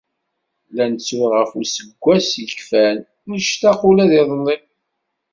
La 0.75 0.85
nettru 0.91 1.25
ɣef 1.33 1.51
useggas 1.59 2.29
yekfan, 2.41 2.97
nectaq 3.31 3.79
ula 3.89 4.05
d 4.09 4.11
iḍelli. 4.21 4.57